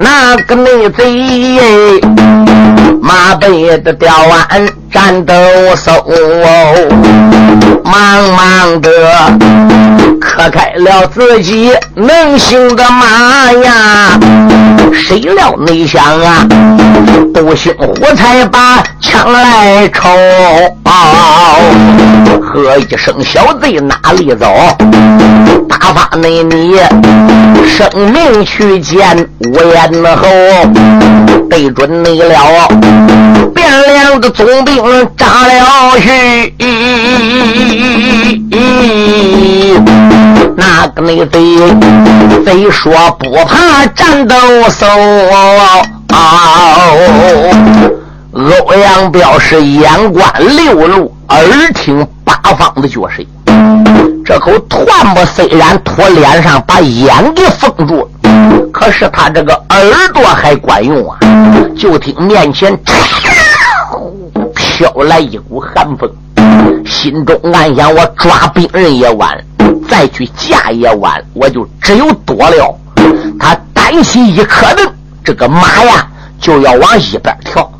[0.00, 2.00] 那个内贼。
[3.02, 5.34] 马背的吊鞍战斗
[5.76, 6.02] 嗖，
[7.84, 7.92] 忙
[8.32, 8.90] 忙的
[10.20, 14.18] 磕开了自己能行的马呀！
[14.92, 16.46] 谁料内想啊，
[17.32, 20.10] 不兴火才把枪来抽，
[22.42, 24.52] 喝一声小贼哪里走？
[25.68, 26.76] 打发内你
[27.66, 30.28] 生命去见吴彦侯，
[31.48, 32.68] 对准你了。
[33.90, 34.76] 汴梁的总兵
[35.16, 36.54] 扎了去，
[40.56, 41.40] 那个内贼
[42.46, 44.36] 贼说不怕战斗
[44.68, 44.86] 嗖。
[48.32, 51.42] 欧阳彪是眼观六路，耳
[51.74, 53.24] 听八方的角色。
[54.24, 58.06] 这口唾沫虽然拖脸上，把眼给封住了。
[58.72, 59.82] 可是他这个耳
[60.14, 61.18] 朵还管用啊！
[61.76, 62.72] 就听面前
[64.54, 66.10] 飘来一股寒风，
[66.86, 69.38] 心中暗想：我抓兵人也晚，
[69.88, 72.76] 再去架也晚，我就只有躲了。
[73.38, 74.86] 他单膝一磕蹬，
[75.24, 76.08] 这个马呀
[76.40, 77.70] 就要往一边跳。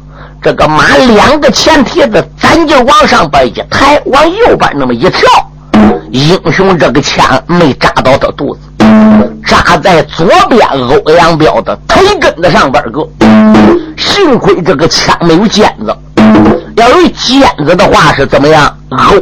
[0.43, 5.29] 这个马两个前蹄子咱就往上边一抬，往右边那么一跳，
[6.11, 8.61] 英雄这个枪没扎到他肚子。
[9.51, 10.65] 扎在左边
[11.05, 13.05] 欧阳彪的腿根子上边个，
[13.99, 15.93] 幸亏这个枪没有尖子，
[16.77, 18.73] 要有尖子的话是怎么样？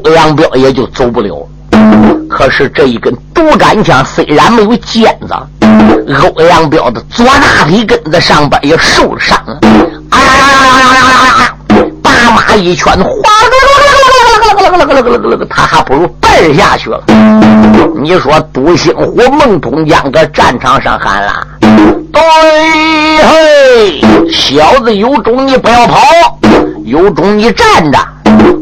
[0.04, 1.48] 欧阳彪也就走不了。
[2.28, 5.34] 可是这一根独杆枪虽然没有尖子，
[6.36, 9.38] 欧阳彪的左大腿根子上边也受了伤。
[10.10, 11.84] 啊呀呀呀呀呀呀呀！
[12.02, 12.94] 把马一拳，
[14.84, 15.46] 哗！
[15.48, 17.00] 他还不如败下去了。
[18.00, 21.46] 你说独行虎孟通江搁战场上喊了
[22.12, 22.22] ：“对
[23.22, 25.98] 嘿，小子有种你不要跑，
[26.84, 27.98] 有种你站着。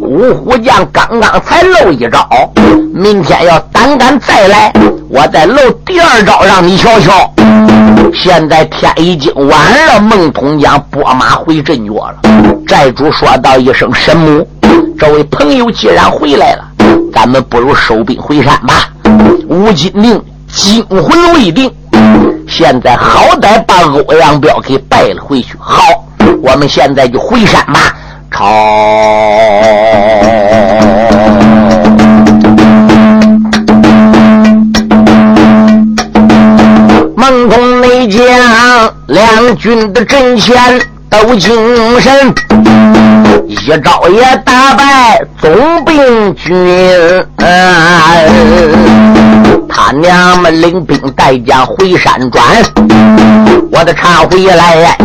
[0.00, 2.26] 五虎将刚刚才露一招，
[2.94, 4.72] 明天要胆敢再来，
[5.08, 7.30] 我再露第二招让你瞧瞧。
[8.14, 9.48] 现在天已经晚
[9.86, 12.16] 了，孟通江拨马回阵脚了。
[12.66, 14.46] 寨主说道一声：“神母。”
[14.98, 16.64] 这位朋友既然回来了，
[17.12, 18.88] 咱们不如收兵回山吧。
[19.48, 21.70] 吴金令惊魂未定，
[22.48, 23.74] 现在好歹把
[24.08, 25.54] 欧阳彪给带了回去。
[25.58, 26.04] 好，
[26.42, 27.94] 我们现在就回山吧。
[28.32, 28.44] 朝
[37.16, 37.75] 孟通
[38.08, 42.34] 将两军的阵前都精神。
[43.48, 47.24] 一招也打败总兵军，
[49.68, 52.44] 他娘们领兵带将回山转。
[53.70, 54.96] 我的茶回来，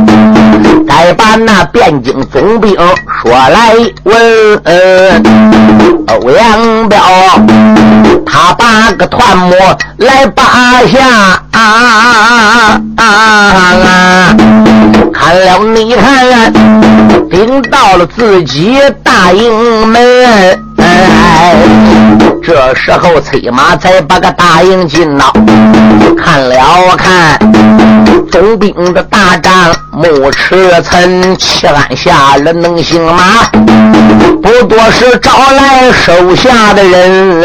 [0.88, 2.76] 该把那汴京总兵
[3.22, 4.14] 说来问。
[6.08, 7.00] 欧阳彪，
[8.26, 9.56] 他八个团木
[9.98, 10.44] 来八
[10.92, 14.36] 下，啊啊啊
[15.14, 16.52] 看了你看，
[17.30, 20.02] 顶到了自己大营门。
[22.44, 25.32] 这时候催马才把个大营进呐，
[26.18, 27.38] 看了看
[28.32, 29.54] 总兵的大帐，
[29.92, 33.24] 木池村七万下人能行吗？
[34.42, 37.42] 不多时招来手下的人。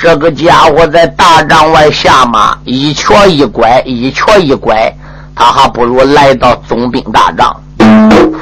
[0.00, 4.90] 这个家伙在大帐外下马，一瘸一拐，一瘸一拐，
[5.34, 7.54] 他还不如来到总兵大帐，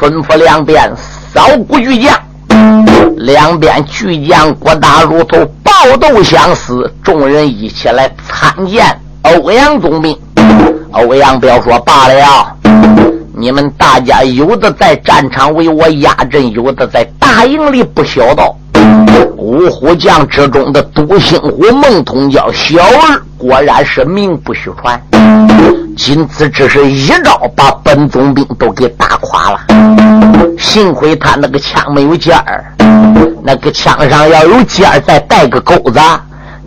[0.01, 0.89] 吩咐两边
[1.35, 2.17] 扫鼓巨将，
[3.17, 10.17] 两边巨将各打如头，抱斗相思，众人一起来参见欧阳总兵。
[10.93, 12.57] 欧阳彪说：“罢了，
[13.37, 18.57] 你们大家有的在战场为我压阵，有的在大营里不小道。”
[19.37, 25.01] 五虎将之中的独行虎孟通叫小儿，果然是名不虚传。
[25.97, 29.59] 今次只是一招把本总兵都给打垮了。
[30.59, 32.73] 幸亏他那个枪没有尖儿，
[33.43, 36.01] 那个枪上要有尖儿，再带个钩子，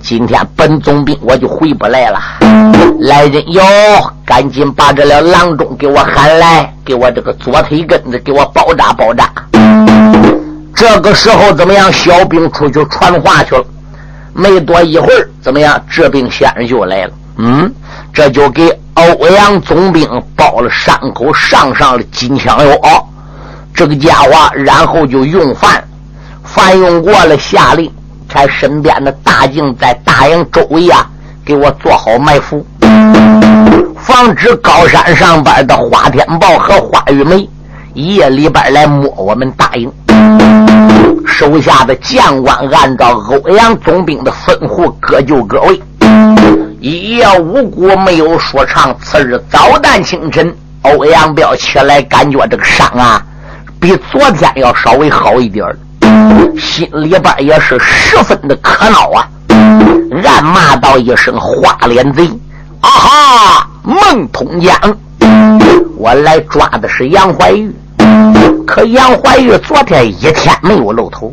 [0.02, 2.20] 今天本总兵我就回不来了。
[3.00, 3.64] 来人哟，
[4.26, 9.30] 赶紧把这了郎中给我喊来，给我这个左腿根子给我包扎包扎。
[10.82, 11.94] 这个时候怎么样？
[11.94, 13.64] 小兵出去传话去了。
[14.34, 15.80] 没多一会儿，怎么样？
[15.88, 17.14] 治病先生就来了。
[17.38, 17.72] 嗯，
[18.12, 23.08] 这就给欧阳总兵包了伤口，上上了金枪药。
[23.76, 25.84] 这个家伙，然后就用饭，
[26.44, 27.94] 饭用过了，下令
[28.28, 31.08] 在身边的大镜在大营周围啊，
[31.46, 32.66] 给我做好埋伏，
[34.00, 37.48] 防止高山上边的花天豹和花玉梅
[37.94, 39.92] 夜里边来摸我们大营。
[41.26, 45.82] 手下的将官按照欧阳总兵的吩咐，各就各位。
[46.80, 48.98] 一夜无故没有说唱。
[49.00, 53.24] 次日早旦清晨，欧阳彪起来，感觉这个伤啊，
[53.80, 55.66] 比昨天要稍微好一点
[56.60, 59.28] 心里边也是十分的可恼啊，
[60.26, 62.28] 暗骂道一声：“花脸贼！
[62.82, 64.76] 啊哈，孟通江，
[66.02, 67.72] 我来抓的是杨怀玉。”
[68.66, 71.32] 可杨怀玉昨天一天没有露头，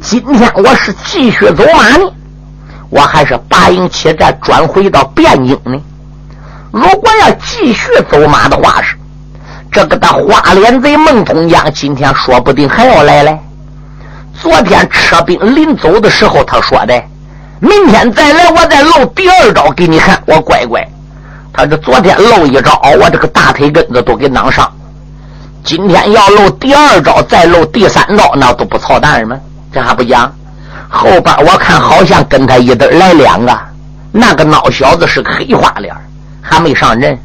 [0.00, 2.12] 今天我是继续走马呢，
[2.90, 5.80] 我还是八营起寨转回到汴京呢？
[6.72, 8.96] 如果要继续走马的话，是
[9.70, 13.38] 这个他花脸贼孟通江今天说不定还要来嘞。
[14.40, 17.00] 昨天撤兵临走的时候他说的，
[17.60, 20.84] 明天再来我再露第二招给你看，我乖乖。
[21.52, 24.70] 他这昨天露一招，我这个大腿根子都给囊上。
[25.62, 29.36] 今天要露第二招，再露第三招，那都不操蛋吗？
[29.72, 30.32] 这还不讲？
[30.88, 33.58] 后边我看好像跟他一对来两个，
[34.10, 35.94] 那个孬小子是个黑花脸，
[36.40, 37.18] 还没上阵。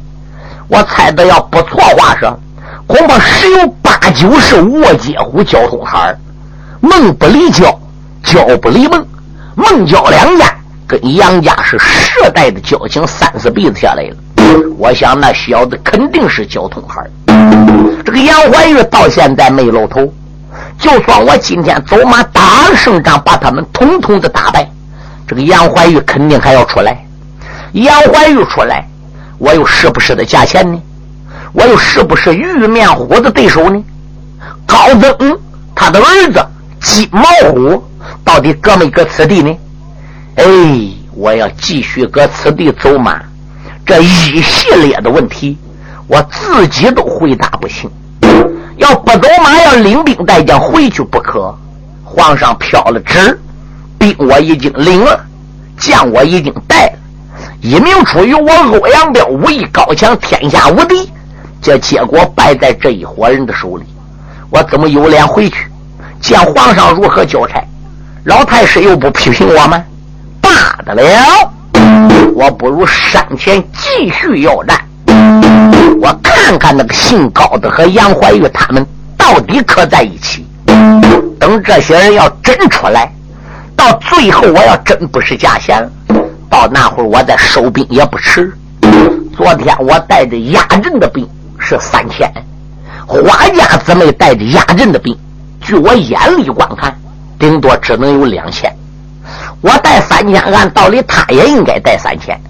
[0.68, 2.38] 我猜的要不错话说，
[2.86, 6.14] 恐怕十有八九是卧街虎交通孩
[6.80, 7.78] 梦不离焦，
[8.22, 9.04] 焦不离梦，
[9.56, 10.46] 孟焦两家
[10.88, 14.16] 跟杨家是世代的交情，三四辈子下来了。
[14.78, 17.04] 我想那小子肯定是交通孩
[18.02, 20.10] 这个杨怀玉到现在没露头，
[20.78, 24.66] 就算我今天走马打胜仗，把他们统统的打败，
[25.26, 27.04] 这个杨怀玉肯定还要出来。
[27.72, 28.88] 杨怀玉出来，
[29.36, 30.80] 我又是不是的价钱呢？
[31.52, 33.84] 我又是不是玉面虎的对手呢？
[34.64, 35.38] 高增
[35.74, 36.42] 他的儿子
[36.80, 37.84] 金毛虎
[38.24, 39.54] 到底搁没搁此地呢？
[40.38, 40.44] 哎，
[41.14, 43.20] 我要继续搁此地走马。
[43.84, 45.58] 这一系列的问题，
[46.06, 47.90] 我自己都回答不行。
[48.76, 51.52] 要不走马，要领兵带将回去不可。
[52.04, 53.36] 皇上飘了旨，
[53.98, 55.20] 兵我已经领了，
[55.76, 56.92] 将我已经带了。
[57.60, 61.10] 一名出于我欧阳彪武艺高强，天下无敌，
[61.60, 63.84] 这结果败在这一伙人的手里。
[64.50, 65.66] 我怎么有脸回去
[66.20, 67.60] 见皇上如何交差？
[68.24, 69.82] 老太师又不批评我们，
[70.48, 71.52] 罢得了。
[72.34, 74.80] 我不如上前继续要战，
[76.00, 78.86] 我看看那个姓高的和杨怀玉他们
[79.16, 80.46] 到底可在一起。
[81.38, 83.12] 等这些人要真出来，
[83.76, 85.86] 到最后我要真不是假贤，
[86.48, 88.52] 到那会儿我再收兵也不迟。
[89.36, 91.28] 昨天我带着压阵的兵
[91.58, 92.30] 是三千，
[93.06, 95.16] 花家姊妹带着压阵的兵，
[95.60, 96.96] 据我眼里观看，
[97.38, 98.72] 顶多只能有两千。
[99.60, 102.40] 我带三千，按道理他也应该带三千，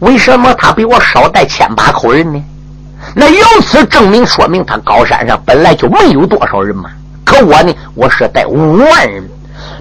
[0.00, 2.42] 为什么他比我少带千把口人呢？
[3.16, 6.90] 那由此证明说明他高山上本来就没有多少人嘛。
[7.24, 9.22] 可我呢，我是带五万人，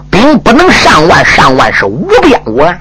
[0.09, 2.79] 兵不能上万，上万是无边无岸，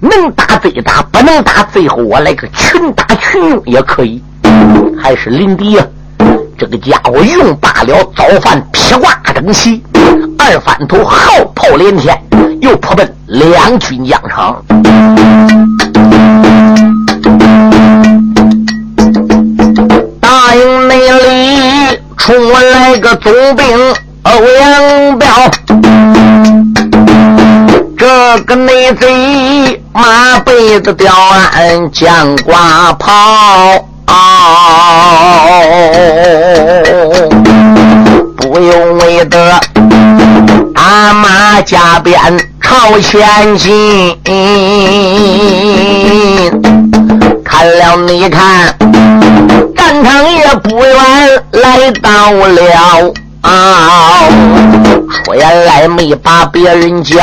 [0.00, 4.22] 能打最打，不能打最后我来个群打群用也可以。
[5.02, 5.84] 还是林迪呀，
[6.58, 9.82] 这个家伙用罢了早饭，披挂整齐。
[10.38, 12.18] 二反头，号炮连天，
[12.60, 14.64] 又扑奔两军疆场。
[20.20, 25.28] 大营内里出来个总兵欧阳彪，
[27.98, 33.88] 这个内贼马背子吊鞍将挂炮。
[38.36, 39.60] 不用为得
[40.74, 42.14] 打马加鞭
[42.60, 44.18] 朝前进，
[47.44, 48.76] 看了你看，
[49.76, 50.94] 战场也不远
[51.52, 53.12] 来到了。
[53.46, 54.28] 啊！
[55.08, 57.16] 出来没把别人叫，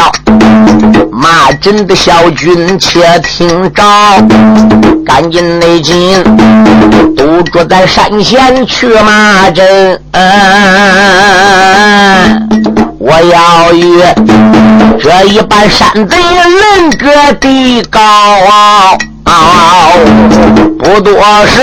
[1.11, 3.83] 骂阵的小军且听着，
[5.05, 6.23] 赶紧内进，
[7.15, 10.01] 都住在山前去骂阵。
[12.99, 14.01] 我要与
[15.01, 17.99] 这一般山贼人格地高，
[20.79, 21.61] 不多时，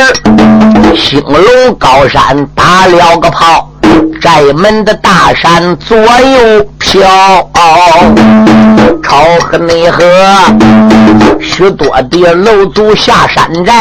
[0.95, 3.70] 兴隆高山打了个炮。
[4.21, 7.01] 寨门的大山左右飘，
[9.03, 10.05] 朝河内河，
[11.41, 13.73] 许多的楼族下山寨。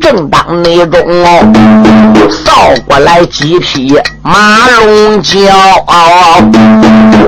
[0.00, 1.00] 正当内中，
[2.30, 5.40] 扫过来几匹马龙轎，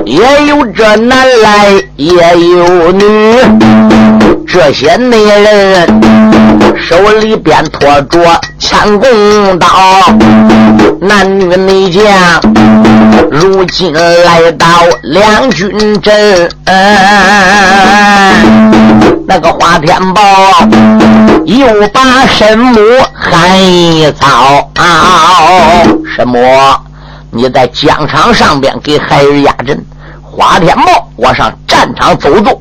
[0.05, 3.35] 也有这男来也有女，
[4.51, 6.01] 这些内人
[6.81, 8.19] 手里边托着
[8.57, 9.67] 枪弓刀，
[10.99, 11.55] 男女。
[11.55, 12.01] 内将
[13.29, 14.65] 如今来到
[15.03, 16.49] 两军阵，
[19.27, 20.21] 那个花天宝
[21.45, 22.79] 又把神母
[23.13, 24.67] 喊一遭。
[26.15, 26.39] 神母，
[27.29, 29.79] 你在疆场上边给孩儿压阵。
[30.23, 32.59] 花天宝，我上战场走走。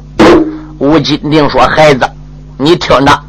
[0.78, 2.08] 吴金定说：“孩子，
[2.56, 3.20] 你听着，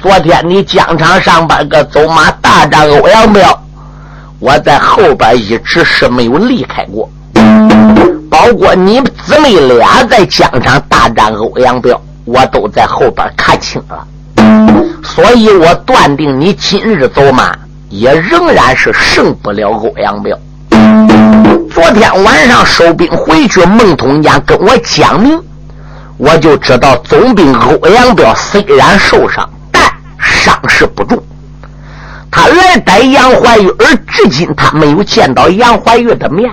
[0.00, 3.62] 昨天你疆场上边个走马大战欧阳彪。”
[4.40, 7.08] 我在后边一直是没有离开过，
[8.28, 14.04] 包括你姊妹俩在疆场大战欧阳彪，我都在后边看清了，
[15.04, 17.54] 所以我断定你今日走马
[17.88, 20.36] 也仍然是胜不了欧阳彪。
[21.72, 25.40] 昨天晚上收兵回去，孟通江跟我讲明，
[26.16, 29.82] 我就知道总兵欧阳彪虽然受伤，但
[30.18, 31.22] 伤势不重。
[32.30, 36.50] 他来逮杨怀玉，而至今他没有见到杨怀玉的面，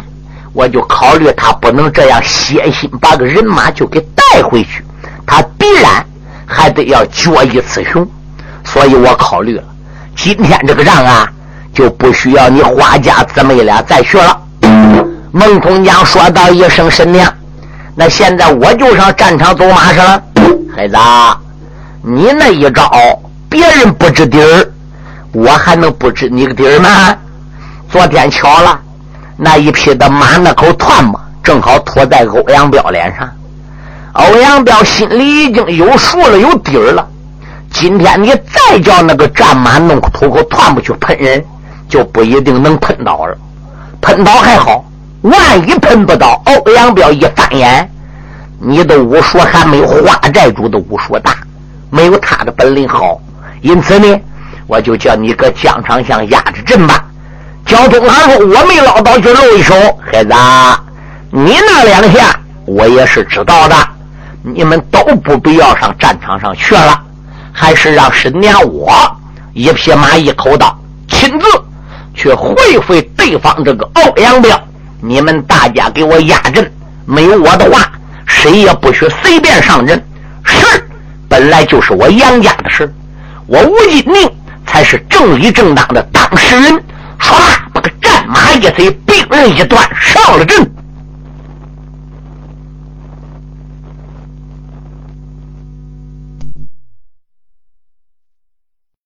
[0.54, 4.84] 我就考虑他不能这样歇心把个人马就给带回去，
[5.26, 6.06] 他必然
[6.46, 8.06] 还得要决一雌雄，
[8.66, 9.64] 所以我考虑了，
[10.16, 11.28] 今天这个仗啊，
[11.74, 14.42] 就不需要你花家姊妹俩再去了。
[15.32, 17.32] 孟通江说道一声：“神娘，
[18.00, 20.24] 那现在我就上战场走马去了。”
[20.74, 20.96] 孩子，
[22.02, 22.90] 你那一招，
[23.50, 24.72] 别人不知底儿。
[25.34, 27.14] 我还能不知你个底儿吗？
[27.90, 28.80] 昨天巧了，
[29.36, 33.30] 那一匹的马那口团子正好吐在欧阳彪脸上。
[34.14, 37.06] 欧阳彪心里已经有数了，有底儿了。
[37.70, 41.44] 今天你再叫那个战马弄吐口团子去喷人，
[41.90, 43.38] 就不一定能喷到了。
[44.00, 44.86] 喷到还好，
[45.22, 47.90] 万一喷不到，欧阳彪一翻眼，
[48.60, 51.36] 你的武术还没有花寨主的武术大，
[51.90, 53.20] 没有他的本领好。
[53.62, 54.20] 因此呢。
[54.72, 57.04] 我就叫你搁疆场上压着阵吧。
[57.66, 60.32] 交通还说：“我没捞到就露一手，孩子，
[61.32, 63.76] 你那两下我也是知道的。
[64.44, 67.02] 你们都不必要上战场上去了，
[67.52, 68.94] 还是让师娘我
[69.54, 71.48] 一匹马一口刀，亲自
[72.14, 74.56] 去会会对方这个欧阳彪。
[75.02, 76.72] 你们大家给我压阵，
[77.06, 77.92] 没有我的话，
[78.26, 80.02] 谁也不许随便上阵。
[80.44, 80.90] 是
[81.28, 82.92] 本来就是我杨家的事，
[83.48, 84.30] 我吴金宁。”
[84.72, 86.72] 才是正理正当的当事人。
[87.20, 87.34] 唰，
[87.74, 90.72] 把个战马一催，兵刃一断，上了阵。